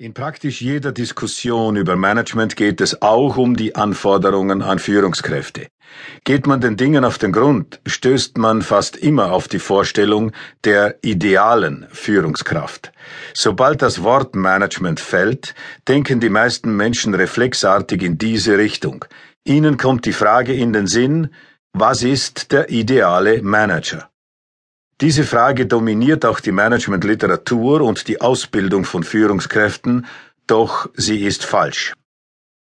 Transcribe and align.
In 0.00 0.14
praktisch 0.14 0.60
jeder 0.60 0.92
Diskussion 0.92 1.74
über 1.74 1.96
Management 1.96 2.54
geht 2.54 2.80
es 2.80 3.02
auch 3.02 3.36
um 3.36 3.56
die 3.56 3.74
Anforderungen 3.74 4.62
an 4.62 4.78
Führungskräfte. 4.78 5.66
Geht 6.22 6.46
man 6.46 6.60
den 6.60 6.76
Dingen 6.76 7.04
auf 7.04 7.18
den 7.18 7.32
Grund, 7.32 7.80
stößt 7.84 8.38
man 8.38 8.62
fast 8.62 8.96
immer 8.96 9.32
auf 9.32 9.48
die 9.48 9.58
Vorstellung 9.58 10.30
der 10.62 11.00
idealen 11.02 11.88
Führungskraft. 11.90 12.92
Sobald 13.34 13.82
das 13.82 14.04
Wort 14.04 14.36
Management 14.36 15.00
fällt, 15.00 15.56
denken 15.88 16.20
die 16.20 16.30
meisten 16.30 16.76
Menschen 16.76 17.14
reflexartig 17.14 18.00
in 18.00 18.18
diese 18.18 18.56
Richtung. 18.56 19.04
Ihnen 19.42 19.78
kommt 19.78 20.06
die 20.06 20.12
Frage 20.12 20.54
in 20.54 20.72
den 20.72 20.86
Sinn, 20.86 21.34
was 21.72 22.04
ist 22.04 22.52
der 22.52 22.70
ideale 22.70 23.42
Manager? 23.42 24.07
Diese 25.00 25.22
Frage 25.22 25.66
dominiert 25.66 26.24
auch 26.24 26.40
die 26.40 26.50
Managementliteratur 26.50 27.82
und 27.82 28.08
die 28.08 28.20
Ausbildung 28.20 28.84
von 28.84 29.04
Führungskräften, 29.04 30.06
doch 30.48 30.88
sie 30.94 31.24
ist 31.24 31.44
falsch. 31.44 31.94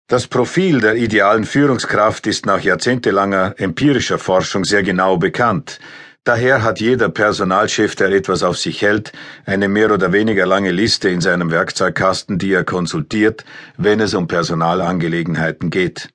Das 0.08 0.28
Profil 0.28 0.82
der 0.82 0.98
idealen 0.98 1.46
Führungskraft 1.46 2.28
ist 2.28 2.46
nach 2.46 2.62
jahrzehntelanger 2.62 3.56
empirischer 3.58 4.20
Forschung 4.20 4.66
sehr 4.66 4.84
genau 4.84 5.18
bekannt. 5.18 5.80
Daher 6.24 6.62
hat 6.62 6.80
jeder 6.80 7.10
Personalchef, 7.10 7.96
der 7.96 8.10
etwas 8.10 8.44
auf 8.44 8.58
sich 8.60 8.84
hält, 8.84 9.12
eine 9.46 9.68
mehr 9.68 9.92
oder 9.92 10.12
weniger 10.12 10.46
lange 10.46 10.70
Liste 10.70 11.10
in 11.10 11.22
seinem 11.22 11.50
Werkzeugkasten, 11.50 12.38
die 12.38 12.54
er 12.54 12.64
konsultiert, 12.64 13.46
wenn 13.78 14.00
es 14.00 14.14
um 14.14 14.28
Personalangelegenheiten 14.28 15.72
geht. 15.72 16.10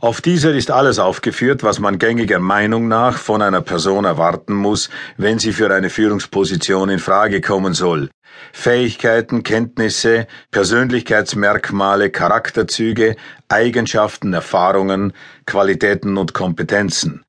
Auf 0.00 0.20
dieser 0.20 0.52
ist 0.54 0.70
alles 0.70 0.98
aufgeführt, 0.98 1.62
was 1.62 1.78
man 1.78 1.98
gängiger 1.98 2.38
Meinung 2.38 2.88
nach 2.88 3.18
von 3.18 3.42
einer 3.42 3.62
Person 3.62 4.04
erwarten 4.04 4.54
muss, 4.54 4.90
wenn 5.16 5.38
sie 5.38 5.52
für 5.52 5.72
eine 5.74 5.90
Führungsposition 5.90 6.90
in 6.90 6.98
Frage 6.98 7.40
kommen 7.40 7.74
soll. 7.74 8.10
Fähigkeiten, 8.52 9.42
Kenntnisse, 9.42 10.26
Persönlichkeitsmerkmale, 10.50 12.10
Charakterzüge, 12.10 13.16
Eigenschaften, 13.48 14.32
Erfahrungen, 14.32 15.12
Qualitäten 15.46 16.16
und 16.16 16.34
Kompetenzen. 16.34 17.24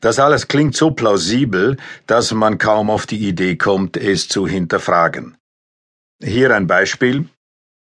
Das 0.00 0.18
alles 0.18 0.46
klingt 0.46 0.76
so 0.76 0.92
plausibel, 0.92 1.76
dass 2.06 2.32
man 2.32 2.58
kaum 2.58 2.90
auf 2.90 3.06
die 3.06 3.26
Idee 3.26 3.56
kommt, 3.56 3.96
es 3.96 4.28
zu 4.28 4.46
hinterfragen. 4.46 5.36
Hier 6.22 6.54
ein 6.54 6.66
Beispiel. 6.66 7.28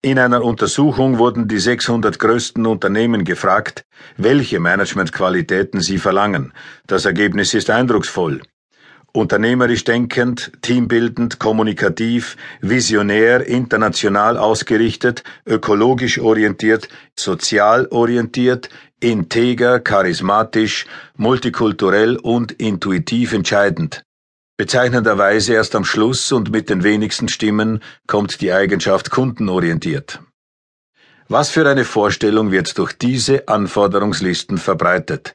In 0.04 0.18
einer 0.18 0.44
Untersuchung 0.44 1.16
wurden 1.16 1.48
die 1.48 1.58
600 1.58 2.18
größten 2.18 2.66
Unternehmen 2.66 3.24
gefragt, 3.24 3.86
welche 4.18 4.60
Managementqualitäten 4.60 5.80
sie 5.80 5.96
verlangen. 5.96 6.52
Das 6.86 7.06
Ergebnis 7.06 7.54
ist 7.54 7.70
eindrucksvoll. 7.70 8.42
Unternehmerisch 9.14 9.82
denkend, 9.84 10.52
teambildend, 10.60 11.38
kommunikativ, 11.38 12.36
visionär, 12.60 13.46
international 13.46 14.36
ausgerichtet, 14.36 15.24
ökologisch 15.46 16.18
orientiert, 16.18 16.90
sozial 17.18 17.88
orientiert, 17.90 18.68
integer, 19.00 19.80
charismatisch, 19.80 20.84
multikulturell 21.16 22.18
und 22.18 22.52
intuitiv 22.52 23.32
entscheidend. 23.32 24.04
Bezeichnenderweise 24.56 25.54
erst 25.54 25.74
am 25.74 25.84
Schluss 25.84 26.30
und 26.30 26.52
mit 26.52 26.70
den 26.70 26.84
wenigsten 26.84 27.28
Stimmen 27.28 27.82
kommt 28.06 28.40
die 28.40 28.52
Eigenschaft 28.52 29.10
kundenorientiert. 29.10 30.20
Was 31.26 31.50
für 31.50 31.68
eine 31.68 31.84
Vorstellung 31.84 32.52
wird 32.52 32.78
durch 32.78 32.92
diese 32.92 33.48
Anforderungslisten 33.48 34.58
verbreitet? 34.58 35.34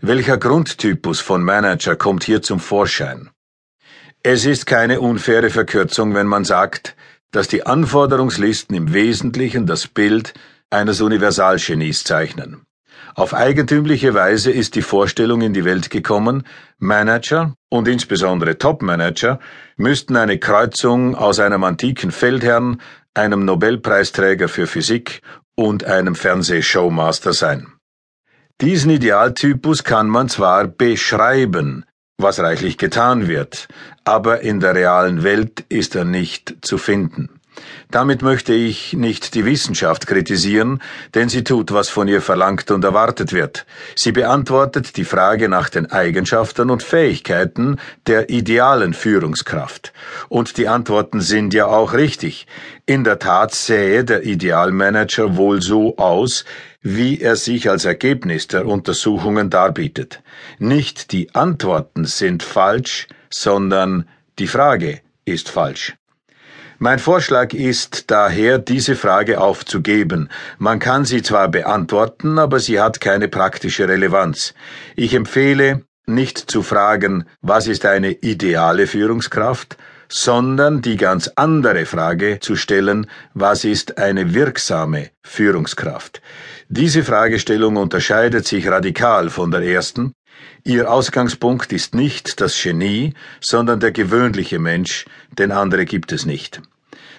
Welcher 0.00 0.38
Grundtypus 0.38 1.20
von 1.20 1.42
Manager 1.42 1.96
kommt 1.96 2.24
hier 2.24 2.40
zum 2.40 2.58
Vorschein? 2.58 3.30
Es 4.22 4.46
ist 4.46 4.64
keine 4.64 5.00
unfaire 5.00 5.50
Verkürzung, 5.50 6.14
wenn 6.14 6.26
man 6.26 6.46
sagt, 6.46 6.96
dass 7.32 7.48
die 7.48 7.66
Anforderungslisten 7.66 8.74
im 8.74 8.94
Wesentlichen 8.94 9.66
das 9.66 9.88
Bild 9.88 10.32
eines 10.70 11.02
Universalgenies 11.02 12.04
zeichnen. 12.04 12.62
Auf 13.16 13.32
eigentümliche 13.32 14.12
Weise 14.12 14.50
ist 14.50 14.74
die 14.74 14.82
Vorstellung 14.82 15.40
in 15.40 15.52
die 15.54 15.64
Welt 15.64 15.88
gekommen, 15.88 16.42
Manager 16.78 17.54
und 17.68 17.86
insbesondere 17.86 18.58
Topmanager 18.58 19.38
müssten 19.76 20.16
eine 20.16 20.38
Kreuzung 20.38 21.14
aus 21.14 21.38
einem 21.38 21.62
antiken 21.62 22.10
Feldherrn, 22.10 22.80
einem 23.14 23.44
Nobelpreisträger 23.44 24.48
für 24.48 24.66
Physik 24.66 25.22
und 25.54 25.84
einem 25.84 26.16
Fernsehshowmaster 26.16 27.32
sein. 27.32 27.68
Diesen 28.60 28.90
Idealtypus 28.90 29.84
kann 29.84 30.08
man 30.08 30.28
zwar 30.28 30.66
beschreiben, 30.66 31.84
was 32.18 32.40
reichlich 32.40 32.78
getan 32.78 33.28
wird, 33.28 33.68
aber 34.04 34.40
in 34.40 34.58
der 34.58 34.74
realen 34.74 35.22
Welt 35.22 35.64
ist 35.68 35.94
er 35.94 36.04
nicht 36.04 36.56
zu 36.62 36.78
finden. 36.78 37.40
Damit 37.90 38.22
möchte 38.22 38.52
ich 38.52 38.94
nicht 38.94 39.34
die 39.34 39.44
Wissenschaft 39.44 40.06
kritisieren, 40.06 40.80
denn 41.14 41.28
sie 41.28 41.44
tut, 41.44 41.72
was 41.72 41.88
von 41.88 42.08
ihr 42.08 42.22
verlangt 42.22 42.70
und 42.70 42.84
erwartet 42.84 43.32
wird. 43.32 43.66
Sie 43.94 44.12
beantwortet 44.12 44.96
die 44.96 45.04
Frage 45.04 45.48
nach 45.48 45.68
den 45.68 45.90
Eigenschaften 45.92 46.70
und 46.70 46.82
Fähigkeiten 46.82 47.78
der 48.06 48.30
idealen 48.30 48.94
Führungskraft. 48.94 49.92
Und 50.28 50.56
die 50.56 50.68
Antworten 50.68 51.20
sind 51.20 51.54
ja 51.54 51.66
auch 51.66 51.92
richtig. 51.92 52.46
In 52.86 53.04
der 53.04 53.18
Tat 53.18 53.54
sähe 53.54 54.04
der 54.04 54.24
Idealmanager 54.24 55.36
wohl 55.36 55.62
so 55.62 55.96
aus, 55.96 56.44
wie 56.82 57.20
er 57.20 57.36
sich 57.36 57.70
als 57.70 57.84
Ergebnis 57.84 58.46
der 58.48 58.66
Untersuchungen 58.66 59.48
darbietet. 59.50 60.22
Nicht 60.58 61.12
die 61.12 61.34
Antworten 61.34 62.04
sind 62.04 62.42
falsch, 62.42 63.06
sondern 63.30 64.06
die 64.38 64.48
Frage 64.48 65.00
ist 65.24 65.48
falsch. 65.48 65.94
Mein 66.78 66.98
Vorschlag 66.98 67.54
ist 67.54 68.10
daher, 68.10 68.58
diese 68.58 68.96
Frage 68.96 69.40
aufzugeben. 69.40 70.28
Man 70.58 70.80
kann 70.80 71.04
sie 71.04 71.22
zwar 71.22 71.48
beantworten, 71.48 72.38
aber 72.38 72.58
sie 72.58 72.80
hat 72.80 73.00
keine 73.00 73.28
praktische 73.28 73.88
Relevanz. 73.88 74.54
Ich 74.96 75.14
empfehle, 75.14 75.82
nicht 76.06 76.38
zu 76.38 76.62
fragen, 76.62 77.24
was 77.40 77.66
ist 77.66 77.86
eine 77.86 78.10
ideale 78.10 78.86
Führungskraft, 78.86 79.76
sondern 80.08 80.82
die 80.82 80.96
ganz 80.96 81.30
andere 81.36 81.86
Frage 81.86 82.38
zu 82.40 82.56
stellen, 82.56 83.06
was 83.32 83.64
ist 83.64 83.98
eine 83.98 84.34
wirksame 84.34 85.10
Führungskraft. 85.22 86.20
Diese 86.68 87.04
Fragestellung 87.04 87.76
unterscheidet 87.76 88.46
sich 88.46 88.68
radikal 88.68 89.30
von 89.30 89.50
der 89.50 89.62
ersten. 89.62 90.12
Ihr 90.64 90.90
Ausgangspunkt 90.90 91.72
ist 91.72 91.94
nicht 91.94 92.40
das 92.40 92.60
Genie, 92.60 93.14
sondern 93.40 93.80
der 93.80 93.92
gewöhnliche 93.92 94.58
Mensch, 94.58 95.04
denn 95.38 95.52
andere 95.52 95.84
gibt 95.84 96.12
es 96.12 96.26
nicht. 96.26 96.62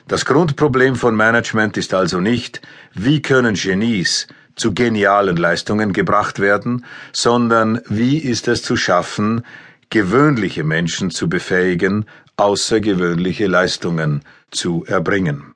Das 0.07 0.25
Grundproblem 0.25 0.95
von 0.95 1.15
Management 1.15 1.77
ist 1.77 1.93
also 1.93 2.19
nicht, 2.19 2.61
wie 2.93 3.21
können 3.21 3.55
Genies 3.55 4.27
zu 4.55 4.73
genialen 4.73 5.35
Leistungen 5.35 5.93
gebracht 5.93 6.39
werden, 6.39 6.85
sondern 7.11 7.81
wie 7.87 8.19
ist 8.19 8.47
es 8.47 8.61
zu 8.61 8.77
schaffen, 8.77 9.43
gewöhnliche 9.89 10.63
Menschen 10.63 11.09
zu 11.09 11.27
befähigen, 11.27 12.05
außergewöhnliche 12.37 13.47
Leistungen 13.47 14.21
zu 14.51 14.85
erbringen. 14.85 15.54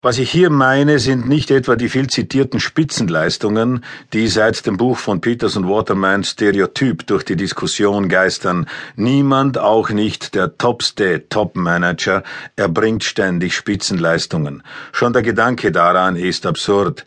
Was 0.00 0.18
ich 0.18 0.30
hier 0.30 0.48
meine, 0.48 1.00
sind 1.00 1.28
nicht 1.28 1.50
etwa 1.50 1.74
die 1.74 1.88
viel 1.88 2.06
zitierten 2.06 2.60
Spitzenleistungen, 2.60 3.84
die 4.12 4.28
seit 4.28 4.64
dem 4.64 4.76
Buch 4.76 4.96
von 4.96 5.20
Peters 5.20 5.56
und 5.56 5.68
Waterman 5.68 6.22
Stereotyp 6.22 7.04
durch 7.08 7.24
die 7.24 7.34
Diskussion 7.34 8.08
geistern. 8.08 8.68
Niemand, 8.94 9.58
auch 9.58 9.90
nicht 9.90 10.36
der 10.36 10.56
topste 10.56 11.28
Top-Manager, 11.28 12.22
erbringt 12.54 13.02
ständig 13.02 13.56
Spitzenleistungen. 13.56 14.62
Schon 14.92 15.14
der 15.14 15.22
Gedanke 15.22 15.72
daran 15.72 16.14
ist 16.14 16.46
absurd. 16.46 17.04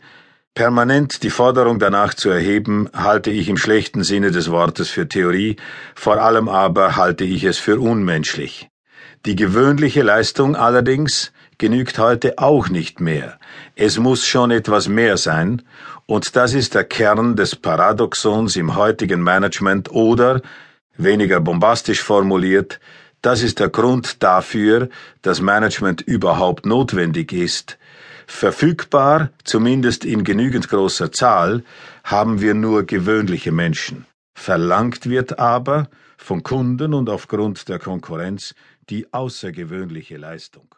Permanent 0.52 1.22
die 1.22 1.30
Forderung 1.30 1.78
danach 1.78 2.12
zu 2.12 2.28
erheben, 2.28 2.90
halte 2.92 3.30
ich 3.30 3.48
im 3.48 3.56
schlechten 3.56 4.04
Sinne 4.04 4.32
des 4.32 4.50
Wortes 4.50 4.90
für 4.90 5.08
Theorie, 5.08 5.56
vor 5.94 6.20
allem 6.20 6.46
aber 6.46 6.94
halte 6.96 7.24
ich 7.24 7.44
es 7.44 7.56
für 7.56 7.80
unmenschlich. 7.80 8.68
Die 9.24 9.36
gewöhnliche 9.36 10.02
Leistung 10.02 10.56
allerdings 10.56 11.32
genügt 11.62 12.00
heute 12.00 12.38
auch 12.38 12.68
nicht 12.70 13.00
mehr. 13.00 13.38
Es 13.76 13.96
muss 13.96 14.26
schon 14.26 14.50
etwas 14.50 14.88
mehr 14.88 15.16
sein, 15.16 15.62
und 16.06 16.34
das 16.34 16.54
ist 16.54 16.74
der 16.74 16.82
Kern 16.82 17.36
des 17.36 17.54
Paradoxons 17.54 18.56
im 18.56 18.74
heutigen 18.74 19.22
Management 19.22 19.88
oder, 19.92 20.42
weniger 20.96 21.38
bombastisch 21.38 22.02
formuliert, 22.02 22.80
das 23.20 23.44
ist 23.44 23.60
der 23.60 23.68
Grund 23.68 24.24
dafür, 24.24 24.88
dass 25.22 25.40
Management 25.40 26.00
überhaupt 26.00 26.66
notwendig 26.66 27.32
ist. 27.32 27.78
Verfügbar, 28.26 29.30
zumindest 29.44 30.04
in 30.04 30.24
genügend 30.24 30.68
großer 30.68 31.12
Zahl, 31.12 31.62
haben 32.02 32.40
wir 32.40 32.54
nur 32.54 32.82
gewöhnliche 32.82 33.52
Menschen. 33.52 34.06
Verlangt 34.34 35.08
wird 35.08 35.38
aber 35.38 35.86
von 36.16 36.42
Kunden 36.42 36.92
und 36.92 37.08
aufgrund 37.08 37.68
der 37.68 37.78
Konkurrenz 37.78 38.56
die 38.90 39.12
außergewöhnliche 39.12 40.16
Leistung. 40.16 40.74